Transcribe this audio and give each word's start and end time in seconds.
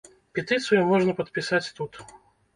Петыцыю 0.37 0.79
можна 0.93 1.15
падпісаць 1.21 1.63
тут. 1.83 1.93